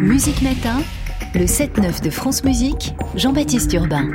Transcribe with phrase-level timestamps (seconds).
[0.00, 0.82] Musique Matin,
[1.34, 4.10] le 7-9 de France Musique, Jean-Baptiste Urbain.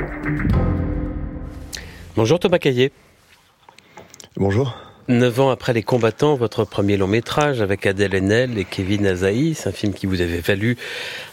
[2.14, 2.92] Bonjour Thomas Caillé.
[4.36, 4.76] Bonjour.
[5.08, 9.66] Neuf ans après Les Combattants, votre premier long métrage avec Adèle Haenel et Kevin Azaïs,
[9.66, 10.76] un film qui vous avait valu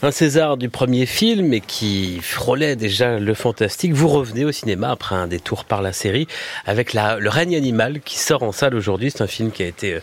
[0.02, 3.94] un César du premier film et qui frôlait déjà le fantastique.
[3.94, 6.28] Vous revenez au cinéma après un détour par la série
[6.66, 9.12] avec Le règne animal qui sort en salle aujourd'hui.
[9.12, 10.00] C'est un film qui a été euh,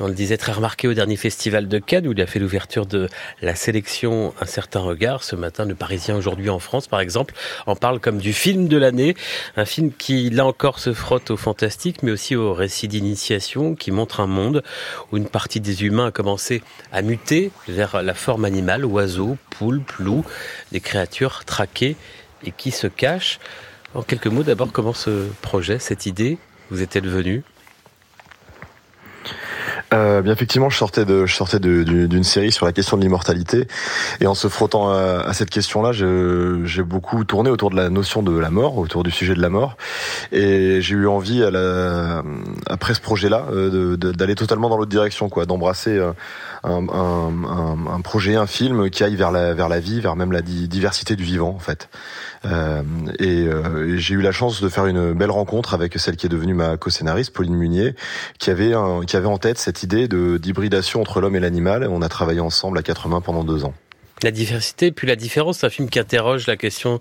[0.00, 2.86] on le disait, très remarqué au dernier festival de Cannes où il a fait l'ouverture
[2.86, 3.08] de
[3.42, 5.22] la sélection Un certain regard.
[5.22, 7.34] Ce matin, le Parisien aujourd'hui en France, par exemple,
[7.66, 9.14] en parle comme du film de l'année.
[9.56, 12.88] Un film qui, là encore, se frotte au fantastique, mais aussi au récit
[13.78, 14.62] qui montre un monde
[15.10, 19.82] où une partie des humains a commencé à muter vers la forme animale, oiseaux, poules,
[19.98, 20.24] loups,
[20.72, 21.96] des créatures traquées
[22.44, 23.38] et qui se cachent.
[23.94, 26.38] En quelques mots, d'abord, comment ce projet, cette idée,
[26.70, 27.42] vous est-elle venue?
[29.92, 33.66] Euh, bien effectivement, je sortais de, je sortais d'une série sur la question de l'immortalité,
[34.20, 38.36] et en se frottant à, cette question-là, j'ai beaucoup tourné autour de la notion de
[38.38, 39.76] la mort, autour du sujet de la mort,
[40.32, 42.22] et j'ai eu envie à la,
[42.66, 46.12] après ce projet-là euh, d'aller totalement dans l'autre direction, quoi, d'embrasser euh,
[46.62, 50.32] un, un, un, projet, un film qui aille vers la, vers la vie, vers même
[50.32, 51.88] la diversité du vivant, en fait.
[52.44, 52.82] Euh,
[53.18, 56.30] et, euh, j'ai eu la chance de faire une belle rencontre avec celle qui est
[56.30, 57.94] devenue ma co-scénariste, Pauline Munier,
[58.38, 61.86] qui avait, un, qui avait en tête cette idée de d'hybridation entre l'homme et l'animal.
[61.90, 63.74] On a travaillé ensemble à quatre mains pendant deux ans
[64.24, 65.58] la diversité, puis la différence.
[65.58, 67.00] C'est un film qui interroge la question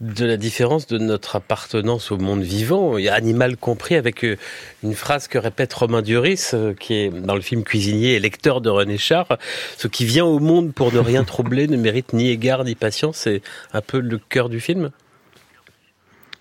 [0.00, 4.36] de la différence de notre appartenance au monde vivant, animal compris, avec euh,
[4.82, 8.60] une phrase que répète Romain Duris, euh, qui est dans le film Cuisinier et lecteur
[8.60, 9.38] de René Char.
[9.76, 13.18] Ce qui vient au monde pour ne rien troubler ne mérite ni égard ni patience.
[13.18, 13.42] C'est
[13.72, 14.90] un peu le cœur du film?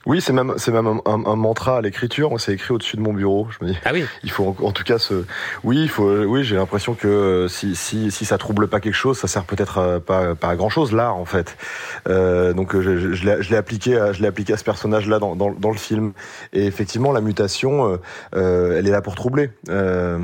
[0.07, 2.33] Oui, c'est même c'est même un, un, mantra à l'écriture.
[2.39, 3.47] C'est écrit au-dessus de mon bureau.
[3.51, 3.77] Je me dis.
[3.83, 4.05] Ah oui.
[4.23, 5.25] Il faut en, tout cas se.
[5.65, 6.09] Oui, il faut.
[6.23, 9.43] Oui, j'ai l'impression que euh, si, si si ça trouble pas quelque chose, ça sert
[9.43, 11.57] peut-être pas pas à grand chose l'art en fait.
[12.07, 15.35] Euh, donc je, je, je l'ai appliqué à, je l'ai appliqué à ce personnage-là dans,
[15.35, 16.13] dans, dans le film.
[16.53, 17.97] Et effectivement, la mutation, euh,
[18.35, 19.49] euh elle est là pour troubler.
[19.69, 20.19] Euh,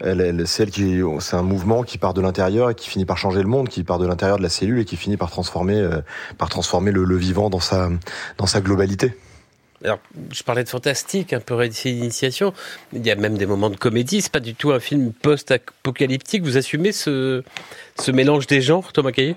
[0.00, 3.18] elle, elle, c'est qui, c'est un mouvement qui part de l'intérieur et qui finit par
[3.18, 5.76] changer le monde, qui part de l'intérieur de la cellule et qui finit par transformer,
[5.76, 6.00] euh,
[6.38, 7.88] par transformer le, le, vivant dans sa,
[8.36, 9.17] dans sa globalité.
[9.84, 10.00] Alors,
[10.32, 12.52] je parlais de fantastique, un peu récit d'initiation.
[12.92, 14.20] Il y a même des moments de comédie.
[14.22, 16.42] C'est pas du tout un film post-apocalyptique.
[16.42, 17.44] Vous assumez ce,
[17.98, 19.36] ce mélange des genres, Thomas Caillé?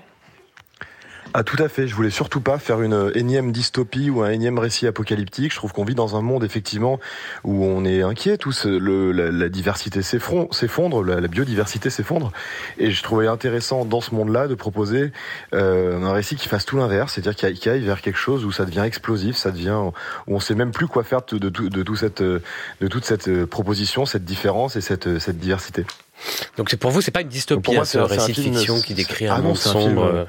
[1.34, 4.58] Ah tout à fait, je voulais surtout pas faire une énième dystopie ou un énième
[4.58, 5.52] récit apocalyptique.
[5.52, 7.00] Je trouve qu'on vit dans un monde effectivement
[7.44, 12.32] où on est inquiet, tous le, la, diversité s'effondre, la, la, biodiversité s'effondre,
[12.78, 15.12] et je trouvais intéressant dans ce monde-là de proposer
[15.54, 18.64] euh, un récit qui fasse tout l'inverse, c'est-à-dire qu'il aille vers quelque chose où ça
[18.64, 19.78] devient explosif, ça devient
[20.26, 22.42] où on sait même plus quoi faire de, de, de, tout cette, de
[22.88, 25.86] toute cette proposition, cette différence et cette, cette diversité.
[26.56, 29.26] Donc c'est pour vous, c'est pas une dystopie, c'est un récit de fiction qui décrit
[29.26, 30.04] un ah monde sombre.
[30.04, 30.24] Euh,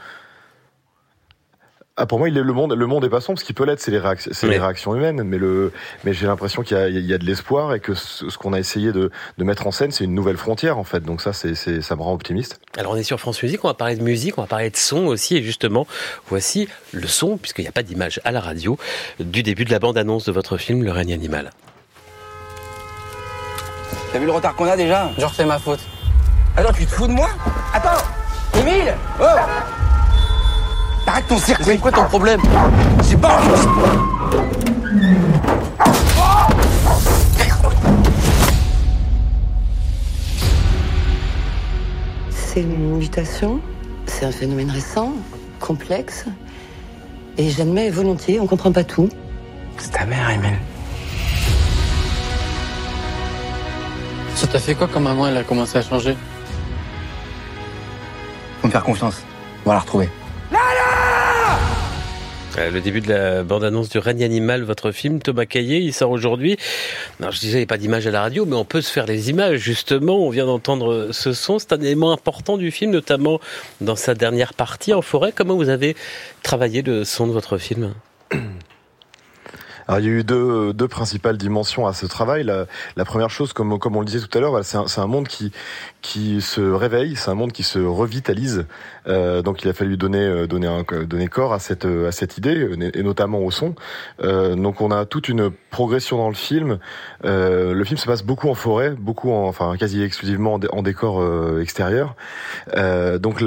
[1.96, 3.38] ah, pour moi, il est, le monde, le monde est pas sombre.
[3.38, 5.22] Ce qui peut l'être, c'est les, réactions, c'est les réactions humaines.
[5.22, 5.72] Mais le,
[6.04, 8.38] mais j'ai l'impression qu'il y a, il y a de l'espoir et que ce, ce
[8.40, 11.02] qu'on a essayé de, de, mettre en scène, c'est une nouvelle frontière en fait.
[11.02, 12.60] Donc ça, c'est, c'est, ça me rend optimiste.
[12.80, 14.76] Alors on est sur France Musique, on va parler de musique, on va parler de
[14.76, 15.38] son aussi.
[15.38, 15.86] Et justement,
[16.30, 18.80] voici le son, puisqu'il n'y a pas d'image à la radio,
[19.20, 21.52] du début de la bande-annonce de votre film Le règne animal.
[24.12, 25.12] T'as vu le retard qu'on a déjà?
[25.20, 25.82] Genre c'est ma faute.
[26.58, 27.30] Attends, tu te fous de moi?
[27.72, 28.04] Attends,
[28.60, 29.26] Émile Oh
[31.14, 32.42] Arrête ton cirque C'est quoi ton problème?
[33.04, 33.40] C'est pas...
[42.32, 43.60] C'est une mutation,
[44.08, 45.14] c'est un phénomène récent,
[45.60, 46.26] complexe,
[47.38, 49.08] et j'admets volontiers, on comprend pas tout.
[49.78, 50.58] C'est ta mère, Emile.
[54.34, 56.18] Ça t'a fait quoi quand maman elle a commencé à changer?
[58.62, 59.22] Faut me faire confiance,
[59.64, 60.10] on va la retrouver.
[62.58, 66.12] Euh, le début de la bande-annonce du règne animal, votre film, Thomas Caillé, il sort
[66.12, 66.58] aujourd'hui.
[67.20, 69.06] Je disais, il n'y a pas d'image à la radio, mais on peut se faire
[69.06, 70.26] les images, justement.
[70.26, 71.60] On vient d'entendre ce son.
[71.60, 73.40] C'est un élément important du film, notamment
[73.82, 75.32] dans sa dernière partie en forêt.
[75.34, 75.96] Comment vous avez
[76.44, 77.94] travaillé le son de votre film?
[79.88, 82.44] Alors, il y a eu deux, deux principales dimensions à ce travail.
[82.44, 82.66] La,
[82.96, 85.28] la première chose, comme, comme on le disait tout à l'heure, c'est un, un, monde
[85.28, 85.52] qui,
[86.02, 88.66] qui se réveille, c'est un monde qui se revitalise.
[89.08, 92.38] Euh, donc il a fallu donner euh, donner un, donner corps à cette à cette
[92.38, 93.76] idée et notamment au son.
[94.22, 96.80] Euh, donc on a toute une progression dans le film.
[97.26, 101.22] Euh, le film se passe beaucoup en forêt, beaucoup en, enfin quasi exclusivement en, décor
[101.22, 102.16] euh, extérieur.
[102.76, 103.44] Euh, donc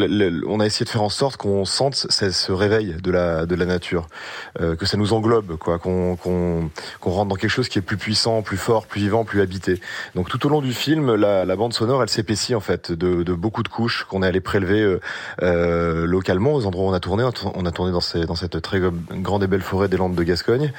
[0.46, 3.54] on a essayé de faire en sorte qu'on sente ce, ce, réveil de la de
[3.54, 4.08] la nature,
[4.58, 6.70] que ça nous englobe quoi, qu'on qu'on
[7.00, 9.80] qu'on rentre dans quelque chose qui est plus puissant, plus fort, plus vivant, plus habité.
[10.14, 13.22] Donc tout au long du film, la, la bande sonore, elle s'épaissit en fait de,
[13.22, 15.00] de, beaucoup de couches qu'on est allé prélever euh,
[15.42, 17.24] euh, localement aux endroits où on a tourné.
[17.54, 18.80] On a tourné dans, ces, dans cette très
[19.12, 20.72] grande et belle forêt des Landes de Gascogne.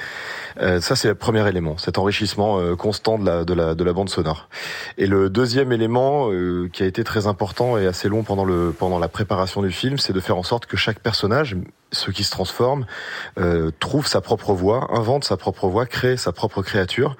[0.60, 3.84] Euh, ça, c'est le premier élément, cet enrichissement euh, constant de la, de, la, de
[3.84, 4.48] la bande sonore.
[4.96, 8.74] Et le deuxième élément euh, qui a été très important et assez long pendant, le,
[8.76, 11.56] pendant la préparation du film, c'est de faire en sorte que chaque personnage,
[11.92, 12.86] ceux qui se transforment,
[13.38, 17.16] euh, trouve sa propre voix, invente sa propre voix, crée sa propre créature.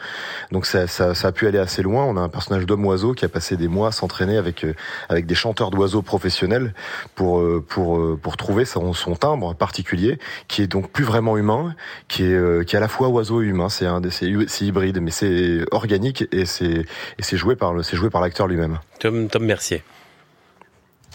[0.52, 2.04] Donc ça, ça, ça a pu aller assez loin.
[2.04, 4.66] On a un personnage d'homme-oiseau qui a passé des mois à s'entraîner avec,
[5.08, 6.74] avec des chanteurs d'oiseaux professionnels
[7.14, 10.18] pour, pour, pour trouver son, son timbre particulier,
[10.48, 11.74] qui est donc plus vraiment humain,
[12.08, 13.68] qui est, qui est à la fois oiseau humain.
[13.68, 16.84] C'est un, c'est hybride, mais c'est organique et c'est
[17.18, 18.78] et c'est joué par le, c'est joué par l'acteur lui-même.
[19.00, 19.82] Tom, Tom Mercier.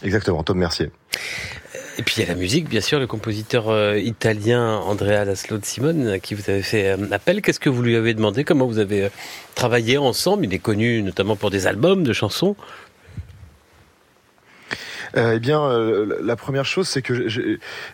[0.01, 0.91] Exactement, Tom Mercier.
[1.97, 5.59] Et puis il y a la musique, bien sûr, le compositeur euh, italien Andrea Laszlo
[5.59, 7.41] de Simone, à qui vous avez fait euh, appel.
[7.43, 8.43] Qu'est-ce que vous lui avez demandé?
[8.43, 9.09] Comment vous avez euh,
[9.53, 10.45] travaillé ensemble?
[10.45, 12.55] Il est connu notamment pour des albums de chansons.
[15.15, 15.69] Euh, eh bien,
[16.23, 17.27] la première chose, c'est que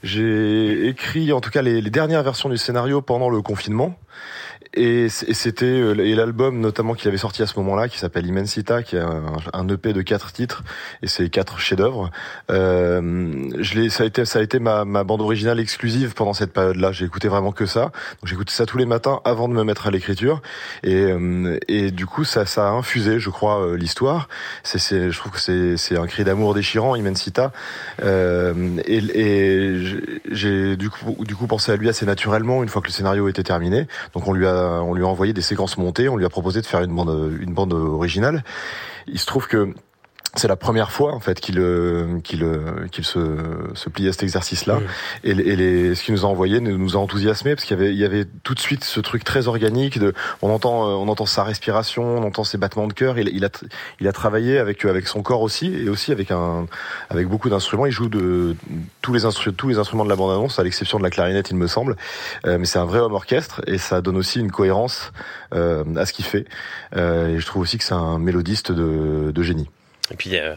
[0.03, 3.99] j'ai écrit, en tout cas, les, dernières versions du scénario pendant le confinement.
[4.73, 8.83] Et c'était euh, et l'album notamment qu'il avait sorti à ce moment-là, qui s'appelle Immensita,
[8.83, 10.63] qui est un, EP de quatre titres
[11.01, 12.11] et c'est quatre chefs-d'œuvre.
[12.51, 16.33] Euh, je l'ai, ça a été, ça a été ma, ma bande originale exclusive pendant
[16.33, 16.91] cette période-là.
[16.91, 17.81] J'ai écouté vraiment que ça.
[17.81, 20.41] Donc j'écoutais ça tous les matins avant de me mettre à l'écriture.
[20.83, 24.29] Et, euh, et du coup, ça, ça a infusé, je crois, euh, l'histoire.
[24.63, 27.51] C'est, je trouve que c'est, c'est un cri d'amour déchirant, Immensita.
[28.03, 29.85] Euh, et, et
[30.31, 33.27] j'ai du coup, du coup pensé à lui assez naturellement une fois que le scénario
[33.27, 33.87] était terminé.
[34.13, 36.61] Donc on lui a on lui a envoyé des séquences montées, on lui a proposé
[36.61, 38.43] de faire une bande, une bande originale.
[39.07, 39.73] Il se trouve que
[40.39, 43.19] c'est la première fois en fait qu'il euh, qu'il euh, qu'il se,
[43.75, 44.79] se plie à cet exercice-là.
[45.23, 47.91] Et, et les, ce qu'il nous a envoyé nous a enthousiasmé parce qu'il y avait
[47.91, 51.07] il y avait tout de suite ce truc très organique de on entend euh, on
[51.09, 53.19] entend sa respiration on entend ses battements de cœur.
[53.19, 53.49] Il, il a
[53.99, 56.65] il a travaillé avec avec son corps aussi et aussi avec un
[57.09, 57.85] avec beaucoup d'instruments.
[57.85, 58.55] Il joue de
[59.01, 61.51] tous les instruments tous les instruments de la bande annonce à l'exception de la clarinette
[61.51, 61.97] il me semble.
[62.45, 65.11] Mais c'est un vrai homme orchestre et ça donne aussi une cohérence
[65.51, 66.45] à ce qu'il fait.
[66.95, 69.69] Et je trouve aussi que c'est un mélodiste de, de génie
[70.11, 70.55] et puis, euh,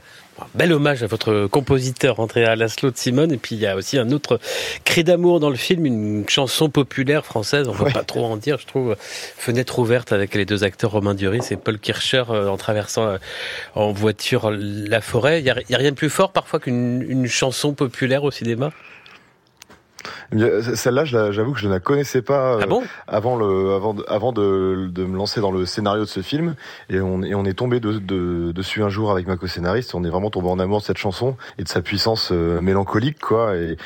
[0.54, 3.32] bel hommage à votre compositeur Andrea Laszlo de Simone.
[3.32, 4.40] Et puis, il y a aussi un autre
[4.84, 7.68] cri d'amour dans le film, une chanson populaire française.
[7.68, 8.96] On ne va pas trop en dire, je trouve.
[8.98, 13.18] Fenêtre ouverte avec les deux acteurs Romain Duris et Paul Kircher euh, en traversant euh,
[13.74, 15.40] en voiture la forêt.
[15.40, 18.70] Il n'y a, a, rien de plus fort parfois qu'une chanson populaire au cinéma?
[20.74, 22.82] Celle-là, j'avoue que je ne la connaissais pas ah bon?
[23.06, 26.54] avant le, avant, de, avant de, de, me lancer dans le scénario de ce film.
[26.90, 29.94] Et on, et on est tombé de, de, dessus un jour avec ma co-scénariste.
[29.94, 33.20] On est vraiment tombé en amour de cette chanson et de sa puissance euh, mélancolique,
[33.20, 33.56] quoi.
[33.56, 33.76] Et,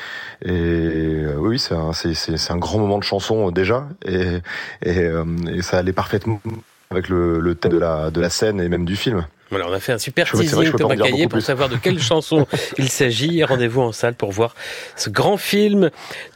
[0.43, 3.87] et euh, oui, c'est un, c'est, un grand moment de chanson déjà.
[4.05, 4.39] Et,
[4.83, 6.41] et, euh, et ça allait parfaitement
[6.89, 9.25] avec le, le thème de la, de la scène et même du film.
[9.49, 12.45] Voilà, on a fait un super teasing Thomas Caillé pour savoir de quelle chanson
[12.77, 13.43] il s'agit.
[13.43, 14.55] Rendez-vous en salle pour voir
[14.95, 15.89] ce grand film.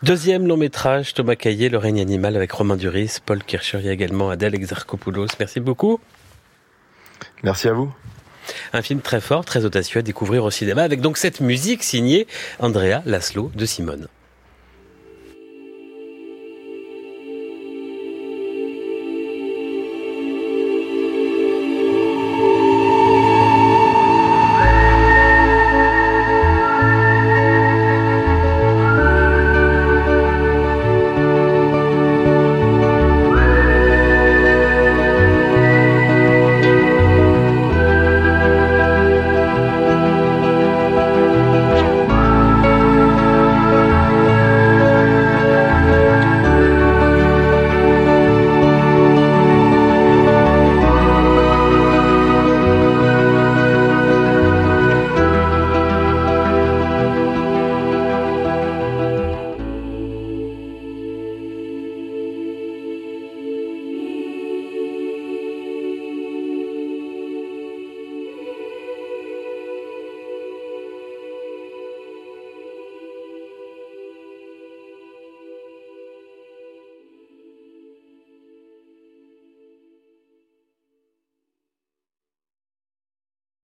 [0.04, 3.90] Deuxième long métrage, Thomas Caillé, Le règne animal avec Romain Duris, Paul Kircher, il y
[3.90, 5.28] a également Adèle Exarchopoulos.
[5.40, 6.00] Merci beaucoup.
[7.44, 7.94] Merci à vous.
[8.74, 12.28] Un film très fort, très audacieux à découvrir au cinéma avec donc cette musique signée
[12.60, 14.08] Andrea Laszlo de Simone.